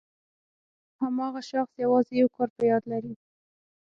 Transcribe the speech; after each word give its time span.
هماغه 1.01 1.41
شخص 1.49 1.73
یوازې 1.83 2.13
یو 2.21 2.29
کار 2.35 2.49
په 2.57 2.63
یاد 2.71 2.83
لري. 2.91 3.13